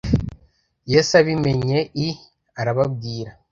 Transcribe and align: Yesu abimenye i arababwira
Yesu 0.91 1.11
abimenye 1.21 1.79
i 2.05 2.07
arababwira 2.59 3.31